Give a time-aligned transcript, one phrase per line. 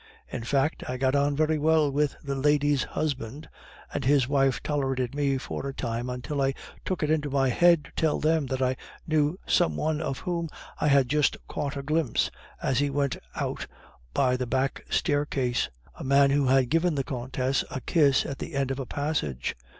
[0.27, 3.47] In fact, I got on very well with the lady's husband,
[3.93, 7.83] and his wife tolerated me for a time until I took it into my head
[7.85, 11.83] to tell them that I knew some one of whom I had just caught a
[11.83, 12.31] glimpse
[12.63, 13.67] as he went out
[14.11, 18.55] by a back staircase, a man who had given the Countess a kiss at the
[18.55, 19.55] end of a passage."